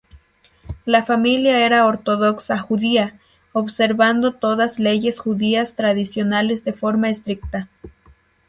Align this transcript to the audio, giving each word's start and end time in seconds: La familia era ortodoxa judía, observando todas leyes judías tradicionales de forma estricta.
La 0.83 1.03
familia 1.03 1.63
era 1.63 1.85
ortodoxa 1.85 2.57
judía, 2.57 3.19
observando 3.53 4.33
todas 4.33 4.79
leyes 4.79 5.19
judías 5.19 5.75
tradicionales 5.75 6.63
de 6.63 6.73
forma 6.73 7.11
estricta. 7.11 7.69